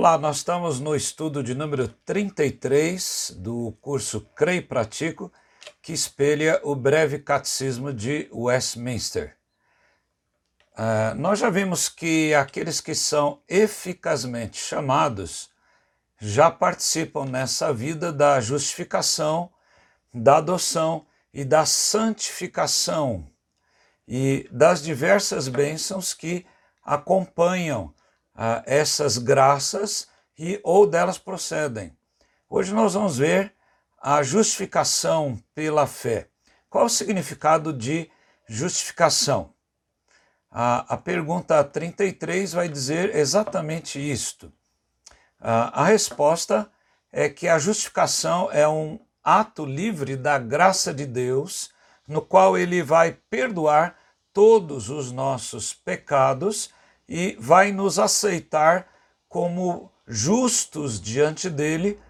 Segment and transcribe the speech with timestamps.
[0.00, 5.30] Olá, nós estamos no estudo de número 33 do curso Creio e Pratico,
[5.82, 9.36] que espelha o breve catecismo de Westminster.
[10.72, 15.50] Uh, nós já vimos que aqueles que são eficazmente chamados
[16.18, 19.52] já participam nessa vida da justificação,
[20.14, 23.30] da adoção e da santificação
[24.06, 26.44] e das diversas bênçãos que
[26.82, 27.94] acompanham
[28.34, 31.96] ah, essas graças e ou delas procedem.
[32.48, 33.54] Hoje nós vamos ver
[34.00, 36.28] a justificação pela fé.
[36.68, 38.10] Qual o significado de
[38.48, 39.54] justificação?
[40.50, 44.52] A, a pergunta 33 vai dizer exatamente isto.
[45.38, 46.70] a resposta
[47.12, 51.70] é que a justificação é um ato livre da graça de Deus,
[52.06, 53.96] no qual ele vai perdoar
[54.32, 56.70] todos os nossos pecados
[57.08, 58.86] e vai nos aceitar
[59.28, 62.00] como justos diante dele,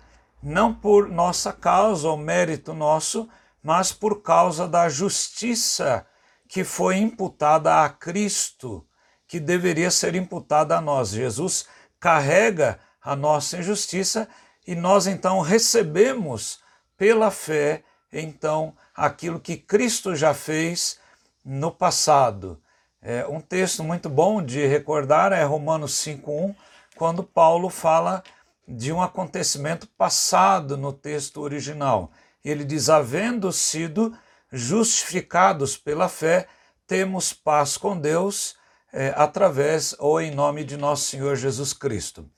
[0.42, 3.28] não por nossa causa ou mérito nosso,
[3.62, 6.06] mas por causa da justiça
[6.48, 8.86] que foi imputada a Cristo,
[9.27, 11.11] que deveria ser imputada a nós.
[11.11, 11.66] Jesus
[11.98, 14.28] carrega a nossa injustiça
[14.66, 16.61] e nós então recebemos
[17.01, 20.98] pela fé então aquilo que Cristo já fez
[21.43, 22.61] no passado.
[23.01, 26.55] É, um texto muito bom de recordar é Romanos 5,1,
[26.97, 28.23] quando Paulo fala
[28.69, 32.12] de um acontecimento passado no texto original.
[32.45, 34.15] Ele diz: Havendo sido
[34.53, 36.48] justificados pela fé,
[36.87, 38.56] temos paz com Deus
[38.93, 42.28] é, através ou em nome de nosso Senhor Jesus Cristo.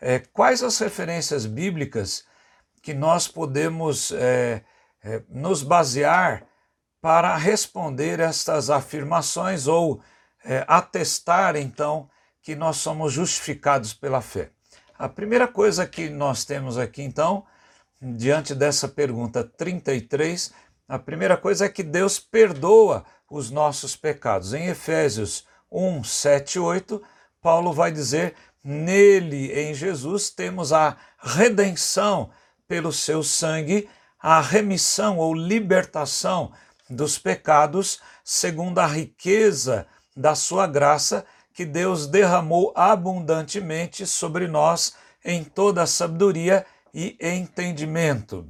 [0.00, 2.24] É, quais as referências bíblicas
[2.86, 4.62] que nós podemos é,
[5.02, 6.46] é nos basear
[7.00, 10.00] para responder estas afirmações ou
[10.44, 12.08] é, atestar, então,
[12.40, 14.50] que nós somos justificados pela fé.
[14.96, 17.44] A primeira coisa que nós temos aqui, então,
[18.00, 20.54] diante dessa pergunta 33,
[20.86, 24.54] a primeira coisa é que Deus perdoa os nossos pecados.
[24.54, 27.02] Em Efésios 1, 7 8,
[27.42, 32.30] Paulo vai dizer: Nele, em Jesus, temos a redenção
[32.68, 33.88] pelo seu sangue,
[34.20, 36.52] a remissão ou libertação
[36.88, 44.94] dos pecados, segundo a riqueza da sua graça que Deus derramou abundantemente sobre nós
[45.24, 48.46] em toda a sabedoria e entendimento.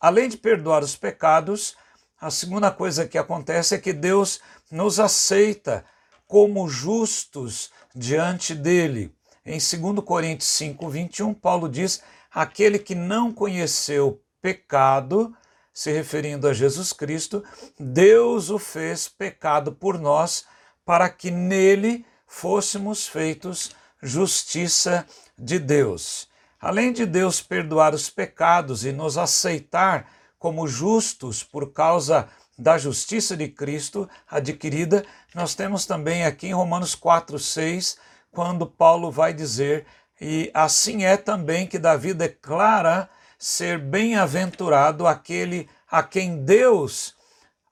[0.00, 1.76] Além de perdoar os pecados,
[2.20, 4.40] a segunda coisa que acontece é que Deus
[4.70, 5.84] nos aceita
[6.26, 9.14] como justos diante dele.
[9.44, 12.02] Em 2 Coríntios 5, 21, Paulo diz:
[12.36, 15.34] aquele que não conheceu pecado,
[15.72, 17.42] se referindo a Jesus Cristo,
[17.80, 20.44] Deus o fez pecado por nós,
[20.84, 23.70] para que nele fôssemos feitos
[24.02, 25.06] justiça
[25.38, 26.28] de Deus.
[26.60, 30.06] Além de Deus perdoar os pecados e nos aceitar
[30.38, 36.94] como justos por causa da justiça de Cristo adquirida, nós temos também aqui em Romanos
[36.94, 37.96] 4, 6,
[38.30, 39.86] quando Paulo vai dizer:
[40.20, 47.14] E assim é também que Davi declara ser bem-aventurado aquele a quem Deus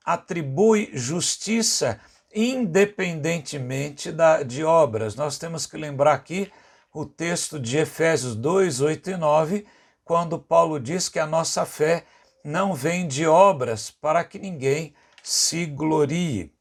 [0.05, 1.99] atribui justiça
[2.33, 5.15] independentemente da, de obras.
[5.15, 6.51] Nós temos que lembrar aqui
[6.93, 9.65] o texto de Efésios 2, 8 e 9,
[10.03, 12.05] quando Paulo diz que a nossa fé
[12.43, 16.53] não vem de obras para que ninguém se glorie.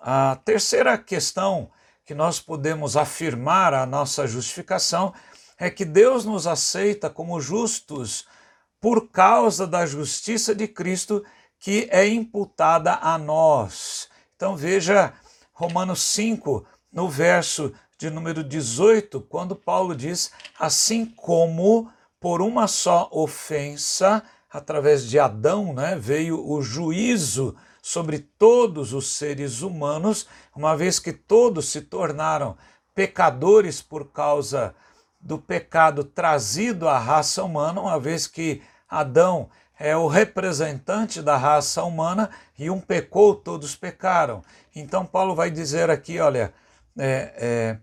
[0.00, 1.70] A terceira questão
[2.04, 5.12] que nós podemos afirmar a nossa justificação
[5.58, 8.26] é que Deus nos aceita como justos
[8.80, 11.24] por causa da justiça de Cristo
[11.58, 14.08] que é imputada a nós.
[14.36, 15.12] Então veja
[15.52, 21.90] Romanos 5, no verso de número 18, quando Paulo diz: Assim como
[22.20, 29.62] por uma só ofensa, através de Adão, né, veio o juízo sobre todos os seres
[29.62, 32.56] humanos, uma vez que todos se tornaram
[32.94, 34.74] pecadores por causa
[35.20, 39.48] do pecado trazido à raça humana, uma vez que Adão
[39.78, 44.42] é o representante da raça humana e um pecou, todos pecaram.
[44.74, 46.52] Então, Paulo vai dizer aqui: olha,
[46.98, 47.78] é, é,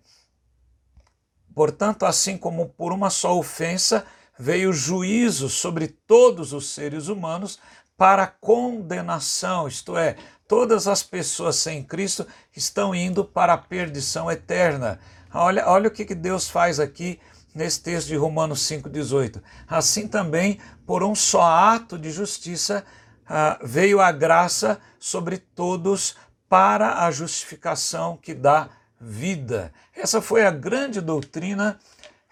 [1.53, 4.05] portanto, assim como por uma só ofensa
[4.37, 7.59] veio juízo sobre todos os seres humanos
[7.97, 10.17] para condenação, isto é,
[10.47, 14.99] todas as pessoas sem Cristo estão indo para a perdição eterna.
[15.37, 17.19] Olha, olha o que Deus faz aqui
[17.53, 19.41] nesse texto de Romanos 5,18.
[19.67, 22.85] Assim também, por um só ato de justiça,
[23.27, 26.15] ah, veio a graça sobre todos
[26.47, 29.73] para a justificação que dá vida.
[29.93, 31.77] Essa foi a grande doutrina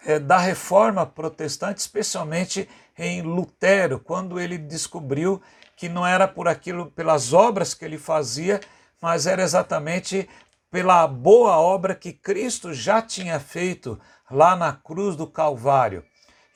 [0.06, 2.66] eh, da reforma protestante, especialmente
[2.96, 5.42] em Lutero, quando ele descobriu
[5.76, 8.60] que não era por aquilo, pelas obras que ele fazia,
[8.98, 10.26] mas era exatamente
[10.74, 13.96] pela boa obra que Cristo já tinha feito
[14.28, 16.04] lá na cruz do Calvário.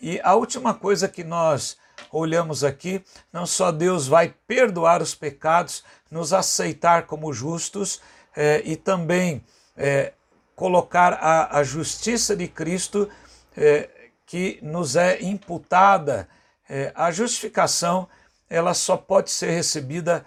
[0.01, 1.79] E a última coisa que nós
[2.11, 3.01] olhamos aqui,
[3.33, 8.01] não só Deus vai perdoar os pecados, nos aceitar como justos
[8.37, 9.41] eh, e também
[9.77, 10.13] eh,
[10.57, 13.09] colocar a, a, justiça de Cristo
[13.57, 13.89] eh,
[14.27, 16.29] que nos é imputada.
[16.93, 18.09] a justificação
[18.51, 20.27] ela só pode ser recebida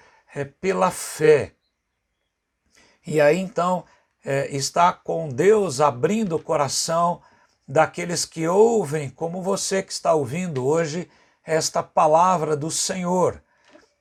[0.61, 1.51] pela fé.
[3.05, 3.83] E aí então
[4.49, 7.21] está com Deus abrindo o coração
[7.67, 11.09] daqueles que ouvem, como você que está ouvindo hoje,
[11.43, 13.41] esta palavra do Senhor.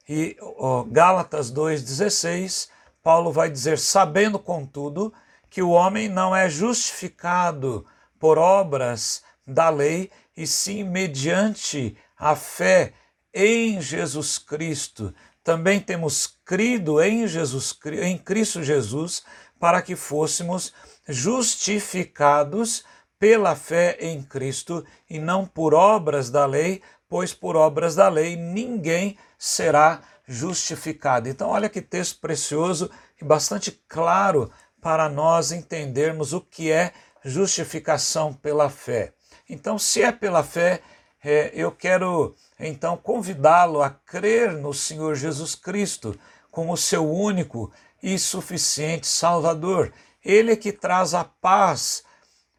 [0.09, 2.69] E ó, Gálatas 2,16,
[3.03, 5.13] Paulo vai dizer: sabendo, contudo,
[5.49, 7.87] que o homem não é justificado
[8.19, 12.93] por obras da lei, e sim mediante a fé
[13.33, 15.15] em Jesus Cristo.
[15.43, 19.23] Também temos crido em Jesus em Cristo Jesus
[19.59, 20.73] para que fôssemos
[21.09, 22.85] justificados
[23.19, 28.37] pela fé em Cristo e não por obras da lei, pois por obras da lei
[28.37, 31.29] ninguém será justificado.
[31.29, 32.91] Então, olha que texto precioso
[33.21, 34.51] e bastante claro
[34.81, 36.93] para nós entendermos o que é
[37.25, 39.13] justificação pela fé.
[39.49, 40.81] Então, se é pela fé,
[41.23, 46.19] é, eu quero então convidá-lo a crer no Senhor Jesus Cristo
[46.51, 47.71] como seu único
[48.03, 49.93] e suficiente Salvador.
[50.25, 52.03] Ele é que traz a paz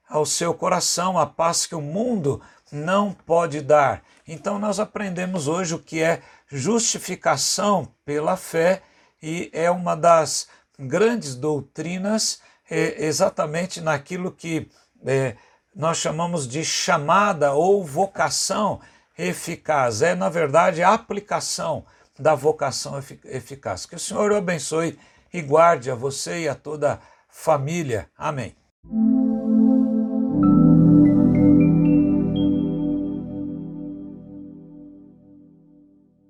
[0.07, 2.41] ao seu coração, a paz que o mundo
[2.71, 4.03] não pode dar.
[4.27, 8.81] Então, nós aprendemos hoje o que é justificação pela fé
[9.21, 10.47] e é uma das
[10.77, 14.69] grandes doutrinas, é, exatamente naquilo que
[15.05, 15.35] é,
[15.75, 18.79] nós chamamos de chamada ou vocação
[19.17, 20.01] eficaz.
[20.01, 21.85] É, na verdade, a aplicação
[22.19, 23.85] da vocação eficaz.
[23.85, 24.97] Que o Senhor o abençoe
[25.33, 28.09] e guarde a você e a toda a família.
[28.17, 28.60] Amém.